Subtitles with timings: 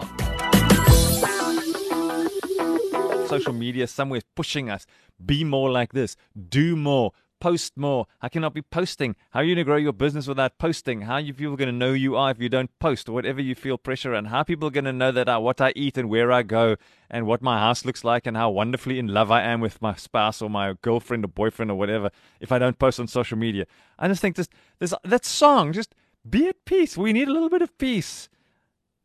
[3.28, 4.86] social media somewhere pushing us
[5.20, 8.08] be more like this do more post more.
[8.22, 9.16] I be posting.
[9.32, 11.02] How are you going to grow your business without posting?
[11.02, 13.10] How are you people going to know you are if you don't post?
[13.10, 15.62] Or whatever you feel pressure and how people are going to know that I, what
[15.62, 16.76] i eat and where i go
[17.10, 19.96] and what my house looks like and how wonderfully in love i am with my
[19.96, 23.66] spouse or my girlfriend or boyfriend or whatever if i don't post on social media?
[24.00, 25.96] I just think this, this that song just
[26.30, 26.98] be at peace.
[26.98, 28.30] We need a little bit of peace.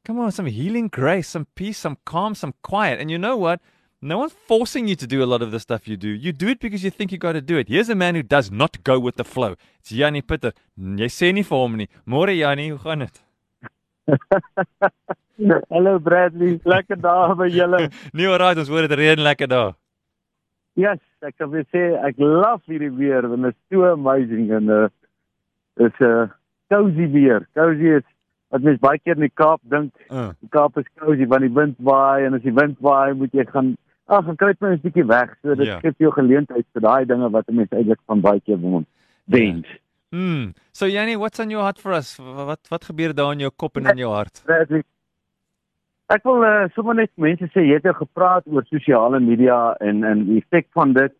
[0.05, 3.01] Come on some healing grace some peace some calm some quiet.
[3.01, 3.61] And you know what
[4.03, 6.09] no one's forcing you to do a lot of the stuff you do.
[6.09, 7.69] You do it because you think you got to do it.
[7.69, 9.55] Here's a man who does not go with the flow.
[9.79, 10.53] It's Yanni Pitter.
[10.77, 11.89] Jy sê nie vir hom nie.
[12.05, 13.23] Môre Yanni, hoe gaan dit?
[15.73, 17.89] Hallo Bradley, lekker daar by julle.
[18.17, 19.77] nee, alright, ons hoor dit reën lekker daar.
[20.79, 24.71] Yes, ek kan weer sê ek love hierdie weer want dit is so amazing en
[24.73, 24.89] uh
[25.81, 26.27] is 'n uh,
[26.73, 27.47] cozy weer.
[27.55, 28.07] Cozy is
[28.51, 29.93] wat mens baie keer in die Kaap dink.
[30.11, 30.33] Uh.
[30.41, 33.47] Die Kaap is cozy want die wind waai en as die wind waai moet jy
[33.53, 35.37] gaan ag, gaan kry net 'n bietjie weg.
[35.43, 35.79] So dit Ja.
[35.81, 38.87] gee jou geleentheid vir daai dinge wat 'n mens eintlik van baie keer wens.
[39.25, 39.67] Wens.
[40.11, 40.53] Hmm.
[40.73, 42.17] So Yanni, what's on your heart for us?
[42.19, 44.43] Wat wat, gebeur daar in jou kop en in jou hart?
[46.13, 50.05] Ek wil uh, sommer net mense sê jy het nou gepraat oor sosiale media en
[50.05, 51.15] en die effek van dit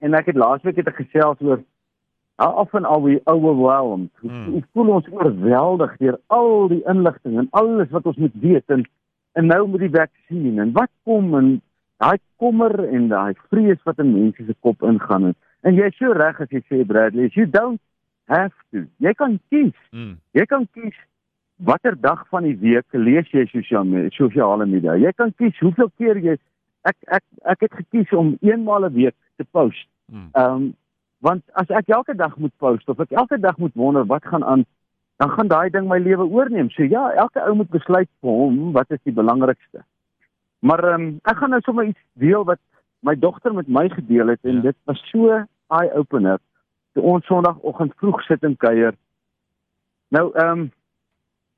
[0.00, 1.62] en ek het laasweek het ek gesels oor
[2.42, 4.10] how often are we overwhelmed?
[4.20, 4.54] Hmm.
[4.54, 8.82] Ons voel ons oorweldig deur al die inligting en alles wat ons moet weet en
[9.38, 11.52] en nou met die vaksin en wat kom en
[12.02, 15.98] daai kommer en daai vrees wat in mense se kop ingaan en, en jy is
[16.00, 17.80] so reg as jy sê Bradley, you don't
[18.30, 18.86] have to.
[19.02, 19.74] Jy kan kies.
[19.90, 20.16] Hmm.
[20.36, 20.96] Jy kan kies
[21.62, 24.96] watter dag van die week lees jy sosiale sosiale media.
[24.98, 26.36] Jy kan kies hoeveel keer jy
[26.88, 29.86] ek ek ek het gekies om eenmaal 'n week te post.
[30.10, 30.30] Hmm.
[30.32, 30.70] Ehm um,
[31.22, 34.44] want as ek elke dag moet post of ek elke dag moet wonder wat gaan
[34.44, 34.64] aan,
[35.16, 36.70] dan gaan daai ding my lewe oorneem.
[36.70, 39.84] So ja, elke ou moet besluit vir hom wat is die belangrikste.
[40.62, 42.60] Maar um, ek gaan nou sommer iets deel wat
[43.02, 44.60] my dogter met my gedeel het en Ja.
[44.70, 46.38] dit was so eye opener.
[46.94, 48.94] Toe ons Sondagoggend vroeg sit en kuier.
[50.08, 50.70] Nou ehm um,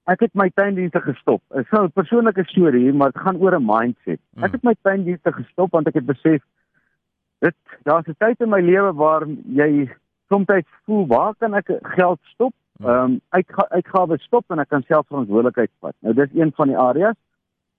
[0.05, 1.43] ek het my tuindienste gestop.
[1.49, 4.21] Dit is nou 'n persoonlike storie hier, maar dit gaan oor 'n mindset.
[4.37, 4.45] Mm.
[4.45, 6.43] Ek het my tuindienste gestop want ek het besef
[7.39, 9.91] dit daar's 'n tyd in my lewe waar jy
[10.29, 10.47] soms
[10.85, 12.53] voel waar kan ek geld stop?
[12.79, 12.87] Mm.
[12.87, 15.95] Ehm um, uitga uitgawes stop en ek kan self verantwoordelikheid vat.
[16.01, 17.17] Nou dis een van die areas.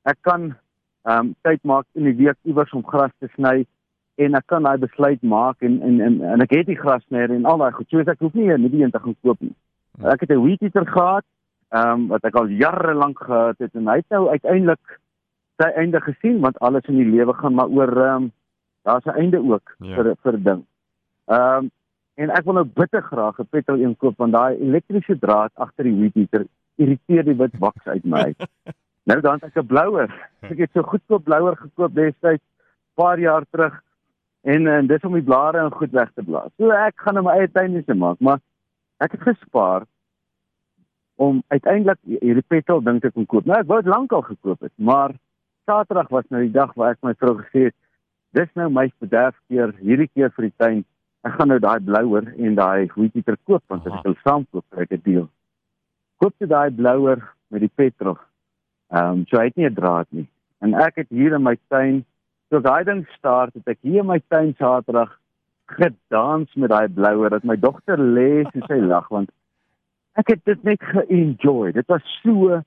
[0.03, 0.55] Ek kan
[1.05, 3.65] ehm um, tyd maak in die week iewers om gras te sny
[4.17, 7.45] en ek kan daai besluit maak en en en, en ek het die grasnyer en
[7.45, 7.89] al daai goed.
[7.89, 9.55] So ek hoef nie 'n nuwe een te gaan koop nie.
[9.97, 10.09] Hmm.
[10.13, 11.25] Ek het 'n weed eater gehad,
[11.69, 14.99] ehm um, wat ek al jare lank gehad het en hy het nou uiteindelik
[15.61, 18.31] sy einde gesien want alles in die lewe gaan maar oor ehm um,
[18.83, 19.95] daar's 'n einde ook Ja.
[19.95, 20.65] vir vir ding.
[21.27, 21.71] Ehm um,
[22.15, 25.83] en ek wil nou bitter graag 'n petrol een koop want daai elektriese draad agter
[25.83, 26.45] die weed eater
[26.75, 28.47] irriteer die wit waks uit my uit.
[29.09, 30.09] nou dan het ek 'n blouer.
[30.41, 32.43] Ek het so goedkoop blouer gekoop destyds
[32.95, 33.81] paar jaar terug
[34.41, 36.51] en en dis om die blare en goed weg te blaas.
[36.57, 38.39] So ek gaan nou my eie tuindienste maak, maar
[38.97, 39.85] ek het gespaar
[41.15, 43.45] om uiteindelik hierdie petrol ding te kon koop.
[43.45, 45.15] Nou ek wou dit lankal gekoop het, maar
[45.65, 47.75] Saterdag was nou die dag waar ek my vrou gesê het,
[48.37, 50.83] dis nou my bederfkeer hierdie keer vir die tuin.
[51.25, 54.65] Ek gaan nou daai blouer en daai hoetjie koop want as ek wil saam koop,
[54.69, 55.27] kry ek 'n deal.
[56.21, 58.19] Koop jy daai blouer met die petrol.
[58.93, 60.27] Ehm um, so hy het nie 'n draad nie.
[60.59, 62.05] En ek het hier in my tuin,
[62.49, 65.19] so daai ding start, het ek hier in my tuin Saterdag
[65.65, 69.31] gedans met daai blouer dat my dogter lê en sy lag want
[70.13, 71.71] ek het dit net ge-enjoy.
[71.71, 72.61] Dit was so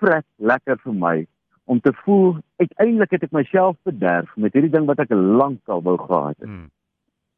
[0.00, 1.26] vrek lekker vir my
[1.64, 5.96] om te voel uiteindelik het ek myself bederf met hierdie ding wat ek lankal wou
[5.98, 6.48] gehad het.
[6.48, 6.70] Hmm.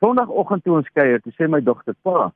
[0.05, 2.31] Sondagoggend toe ons kuier, toe sê my dogter, "Pa,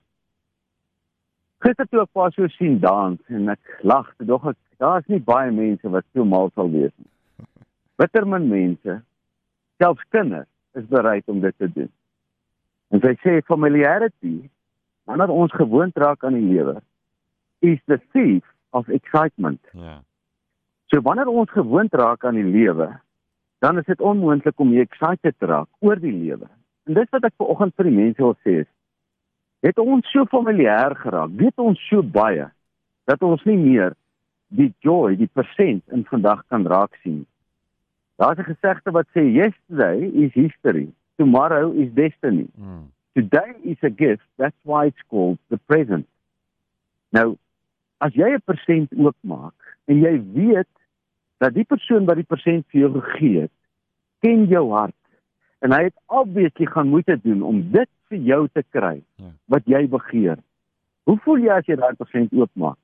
[1.62, 5.20] gister toe ek pa so sien dans en ek lag, toe dog ek, daar's nie
[5.22, 7.10] baie mense wat so mal sal wees nie.
[8.00, 8.98] Bitter min mense,
[9.82, 10.48] selfs kinders,
[10.78, 11.90] is bereid om dit te doen."
[12.92, 14.36] En sy sê familiarity,
[15.08, 16.80] wanneer ons gewoond raak aan die lewe,
[17.64, 18.44] is the thief
[18.76, 19.60] of excitement.
[19.72, 20.00] Ja.
[20.92, 22.90] So wanneer ons gewoond raak aan die lewe,
[23.64, 26.50] dan is dit onmoontlik om excited te raak oor die lewe.
[26.84, 28.70] En dis wat ek vanoggend vir die mense wil sê is
[29.62, 32.48] het ons so familier geraak, weet ons so baie
[33.06, 33.94] dat ons nie meer
[34.52, 37.24] die joy, die persent in vandag kan raak sien.
[38.20, 42.46] Daar's 'n gesegde wat sê yesterday is history, tomorrow is destiny.
[42.56, 42.90] Hmm.
[43.14, 46.06] Today is a gift, that's why it's called the present.
[47.10, 47.36] Nou,
[47.98, 50.68] as jy 'n persent oopmaak en jy weet
[51.38, 53.50] dat die persoon wat die persent vir jou gegee het,
[54.20, 54.94] ken jou hart
[55.60, 59.30] en hy het obviously gaan moeite doen om dit vir jou te kry Ja.
[59.46, 60.38] wat jy begeer.
[61.04, 62.78] Hoe voel jy as jy daai persent oopmaak?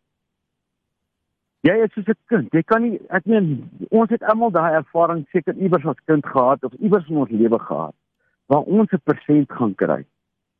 [1.66, 2.52] Jy is soos 'n kind.
[2.54, 6.62] Jy kan nie ek meen ons het almal daai ervaring seker iewers as kind gehad
[6.64, 7.94] of iewers in ons lewe gehad
[8.46, 10.04] waar ons 'n persent gaan kry.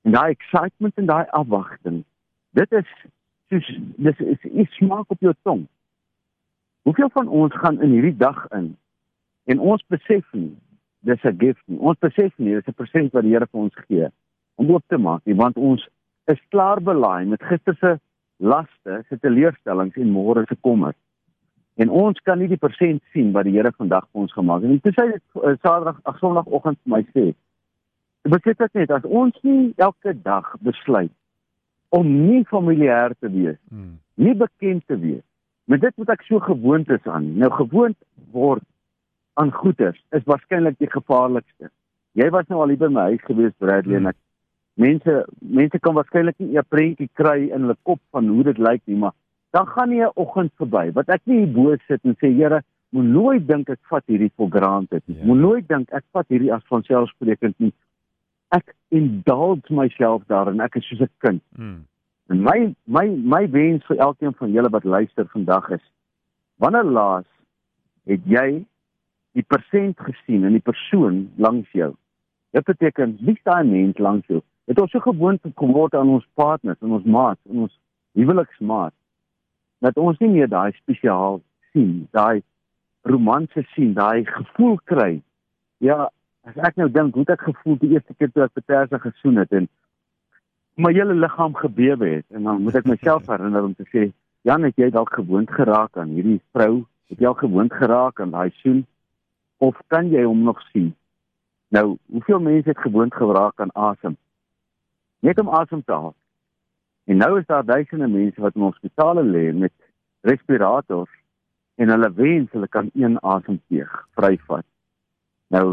[0.05, 2.05] En daai excitement en daai afwagting.
[2.53, 2.89] Dit is
[3.49, 3.67] soos
[3.97, 5.69] dis is iets smaak op jou tong.
[6.83, 8.77] Hoeveel van ons gaan in hierdie dag in
[9.45, 10.57] en ons besef nie
[11.01, 11.79] dis 'n gift nie.
[11.79, 14.09] Ons besef nie dis 'n persent wat die Here vir ons gee
[14.57, 15.89] om oop te maak nie want ons
[16.27, 17.99] is klaar belaai met gister se
[18.39, 20.95] laste, se teleurstellings en môre se kommer.
[21.79, 24.71] En ons kan nie die persent sien wat die Here vandag vir ons gemaak het.
[24.71, 27.27] En toe sê dit uh, Saterdag, ag Sondagoggend vir my sê.
[28.29, 31.15] Beteken dit net as ons nie elke dag besluit
[31.95, 33.99] om nie familier te wees, Mm.
[34.17, 35.25] nie bekend te wees.
[35.65, 37.37] Met dit moet ek so gewoond is aan.
[37.39, 37.97] Nou gewoond
[38.33, 38.65] word
[39.35, 41.71] aan goeders is waarskynlik die gevaarlikste.
[42.13, 44.17] Jy was nou al hier by my huis gewees Bradley en ek
[44.79, 48.83] mense mense kan waarskynlik nie 'n prentjie kry in hulle kop van hoe dit lyk
[48.85, 49.15] nie, maar
[49.51, 53.05] dan gaan nie 'n oggend verby wat ek nie bo sit en sê Here, moet
[53.05, 55.19] nooit dink ek vat hierdie for granted nie.
[55.19, 55.25] Ja.
[55.25, 57.73] Moet nooit dink ek vat hierdie as vanselfsprekend nie.
[58.49, 60.61] Ek indulge myself daarin.
[60.61, 61.43] Ek is soos 'n kind.
[61.57, 61.85] Mm.
[62.29, 65.85] En my my my wens vir elkeen van julle wat luister vandag is
[66.57, 67.27] wanneer laas
[68.05, 68.65] het jy
[69.33, 71.95] die persent gesien in die persoon langs jou?
[72.51, 74.43] Dit beteken wie daai mens langs jou.
[74.69, 77.77] Het ons so gewoond geword aan ons partners, aan ons maats, aan ons
[78.19, 78.93] huweliksmaat
[79.81, 81.39] dat ons nie meer daai spesiaal
[81.73, 82.43] sien, daai
[83.09, 85.13] romanse sien, daai gevoel kry.
[85.81, 86.11] Ja,
[86.45, 89.55] as ek nou dink hoe ek gevoel die eerste keer toe ek Peterse gesoen het
[89.57, 89.71] en
[90.77, 92.27] my hele liggaam gebewe het?
[92.35, 94.11] En dan moet ek myself herinner om te sê
[94.47, 96.85] Jan het jy dalk gewoond geraak aan hierdie vrou?
[97.09, 98.85] Het jy al gewoond geraak aan daai soen?
[99.65, 100.93] Of kan jy hom nog sien?
[101.75, 104.15] Nou hoeveel mense het gewoond geraak aan asem
[105.29, 106.15] net om asem te haal
[107.09, 109.75] en nou is daar duisende mense wat in hospitale lê met
[110.31, 111.13] respirators
[111.79, 114.67] en hulle wens hulle kan een asemteug vryvat
[115.57, 115.67] nou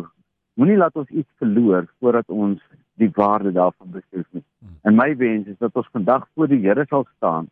[0.55, 2.61] moenie laat ons iets verloor voordat ons
[3.01, 4.45] die waarde daarvan besef nie
[4.85, 7.49] En my wens is dat ons vandag voor die Here sal staan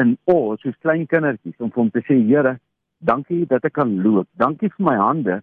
[0.00, 2.58] in o, soos klein kindertjies om vir hom te sê Here,
[3.00, 4.28] dankie dat ek kan loop.
[4.40, 5.38] Dankie vir my hande.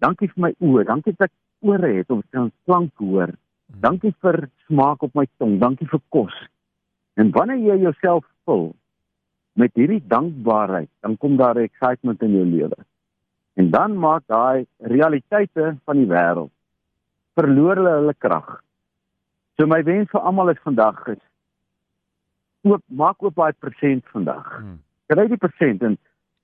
[0.00, 0.86] Dankie vir my oë.
[0.88, 3.34] Dankie dat ek ore het om te kan klank hoor.
[3.66, 5.58] Dankie vir smaak op my tong.
[5.60, 6.34] Dankie vir kos.
[7.16, 8.72] En wanneer jy jouself vul
[9.54, 12.78] met hierdie dankbaarheid, dan kom daar excitement in jou lewe.
[13.54, 16.50] En dan maak daai realiteite van die wêreld
[17.38, 18.48] verloor hulle hulle krag.
[19.58, 21.22] So my wens vir almal is vandag is
[22.64, 24.46] oop maak oop daai persent vandag.
[24.62, 24.78] Mm.
[25.12, 25.98] Kry die persent en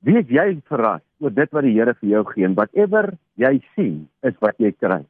[0.07, 4.03] wees jy verras oor dit wat die Here vir jou gee en whatever jy sien
[4.29, 5.01] is wat jy kry.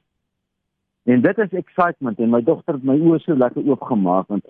[1.07, 4.45] En dit is excitement en my dogter het my oë so lekker oopgemaak want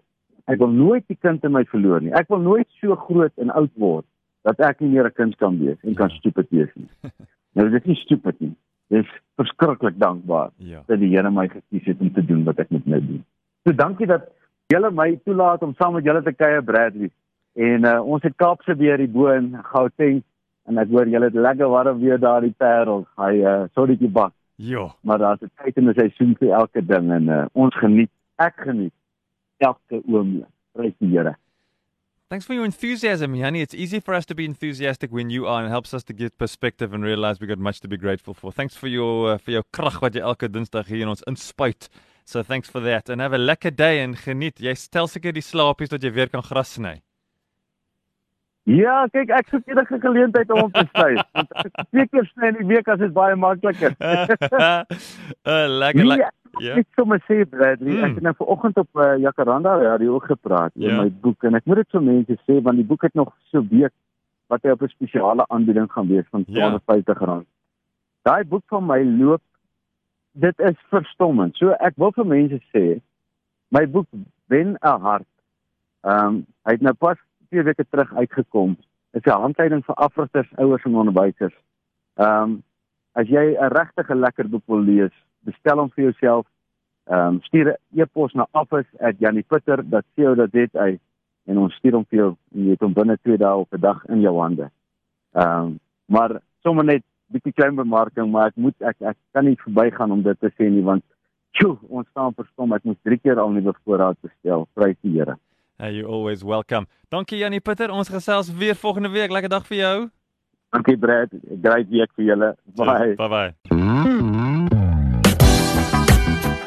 [0.50, 2.12] ek wil nooit die kind in my verloor nie.
[2.12, 4.06] Ek wil nooit so groot en oud word
[4.42, 6.88] dat ek nie meer 'n kind kan wees en kan stupid wees nie.
[7.54, 8.54] Nou dit is nie stupid nie.
[8.88, 10.82] Dit is verskriklik dankbaar Ja.
[10.86, 13.24] dat die Here my gekies het om te doen wat ek moet nou doen.
[13.66, 14.28] So dankie dat
[14.68, 17.10] julle my toelaat om saam met julle te kuier Bradley.
[17.54, 20.22] En uh, ons het Kaapse weer hier bo in Gauteng
[20.66, 23.06] en ek hoor julle het lekker warm weer daar die Parel.
[23.18, 24.94] Hy uh, sorrytjie bak, Ja.
[25.00, 28.54] maar daar's 'n tyd en 'n seisoen vir elke ding en uh, ons geniet, ek
[28.56, 28.92] geniet
[29.56, 30.48] elke oomblik.
[30.72, 31.36] Prys die Here.
[32.28, 33.60] Thanks for your enthusiasm, Yanni.
[33.60, 36.38] It's easy for us to be enthusiastic when you are, and helps us to get
[36.38, 38.52] perspective and realize we've got much to be grateful for.
[38.52, 41.88] Thanks for your uh, for your krag wat jy elke Dinsdag hier in ons inspuit.
[42.24, 44.60] So thanks for that, and have a lekker day en geniet.
[44.60, 47.00] Jy stel seker die slaapies dat jy weer kan gras sny.
[48.70, 51.16] Ja, kyk, ek soek enige geleentheid om hom te sny.
[51.90, 53.96] Twee keer sny in die week as dit baie makliker.
[54.00, 54.82] uh,
[55.80, 56.30] lekker, Nee, lekker.
[56.60, 56.74] Ja.
[56.80, 58.04] Ek sommer sê Bradley, Mm.
[58.04, 60.96] ek het nou vanoggend op uh, Jacaranda radio ook gepraat oor Ja.
[61.02, 63.62] my boek en ek moet dit vir mense sê want die boek het nog so
[63.70, 63.92] week
[64.50, 66.70] wat hy op 'n spesiale aanbieding gaan wees van Ja.
[66.78, 67.46] R250.
[68.26, 69.42] Daai boek van my loop
[70.34, 71.56] dit is verstommend.
[71.56, 73.00] So ek wil vir mense sê
[73.70, 74.06] my boek
[74.48, 75.26] wen 'n hart.
[76.04, 77.16] Ehm um, hy het nou pas
[77.50, 78.76] twee weke terug uitgekom.
[79.10, 81.54] Dit is 'n handleiding vir afrigters, ouers en onderwysers.
[82.14, 82.62] Ehm um,
[83.12, 86.46] as jy 'n regtig lekker boek wil lees, bestel hom vir jouself.
[87.04, 90.96] Ehm um, stuur 'n e-pos na office@janipitter.co.za
[91.44, 93.80] en ons stuur hom vir jou en jy het hom binne 2 dae of 'n
[93.80, 94.70] dag in jou hande.
[95.32, 99.56] Ehm um, maar sommer net bietjie klein bemarking, maar ek moet ek ek kan nie
[99.56, 101.04] verbygaan om dit te sê nie want
[101.50, 102.72] tjoe, ons staan verstom.
[102.72, 104.68] Ek moes 3 keer al nuwe voorraad bestel.
[104.74, 105.36] Prys die Here.
[105.80, 106.86] Hey, you're always welcome.
[107.08, 107.90] Dankie Jannie Pitter.
[107.90, 109.30] Ons gesels weer volgende week.
[109.32, 110.08] Lekker dag vir jou.
[110.76, 111.28] Dankie Brad.
[111.62, 112.56] Great week vir julle.
[112.76, 113.14] Bye.
[113.16, 113.54] Bye bye.